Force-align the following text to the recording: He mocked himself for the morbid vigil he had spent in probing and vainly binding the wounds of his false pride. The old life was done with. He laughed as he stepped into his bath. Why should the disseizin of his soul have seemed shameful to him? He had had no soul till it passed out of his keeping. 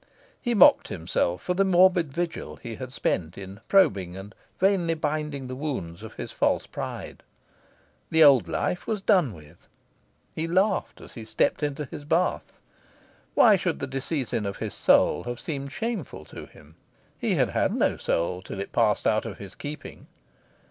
He 0.41 0.55
mocked 0.55 0.87
himself 0.87 1.43
for 1.43 1.53
the 1.53 1.63
morbid 1.63 2.11
vigil 2.11 2.55
he 2.55 2.77
had 2.77 2.91
spent 2.91 3.37
in 3.37 3.61
probing 3.67 4.17
and 4.17 4.33
vainly 4.59 4.95
binding 4.95 5.45
the 5.47 5.55
wounds 5.55 6.01
of 6.01 6.15
his 6.15 6.31
false 6.31 6.65
pride. 6.65 7.21
The 8.09 8.23
old 8.23 8.47
life 8.47 8.87
was 8.87 9.03
done 9.03 9.31
with. 9.31 9.67
He 10.33 10.47
laughed 10.47 11.01
as 11.01 11.13
he 11.13 11.23
stepped 11.23 11.61
into 11.61 11.85
his 11.85 12.03
bath. 12.03 12.59
Why 13.35 13.55
should 13.55 13.77
the 13.77 13.85
disseizin 13.85 14.47
of 14.47 14.57
his 14.57 14.73
soul 14.73 15.21
have 15.25 15.39
seemed 15.39 15.71
shameful 15.71 16.25
to 16.25 16.47
him? 16.47 16.77
He 17.19 17.35
had 17.35 17.51
had 17.51 17.75
no 17.75 17.95
soul 17.97 18.41
till 18.41 18.59
it 18.59 18.71
passed 18.73 19.05
out 19.05 19.25
of 19.27 19.37
his 19.37 19.53
keeping. 19.53 20.07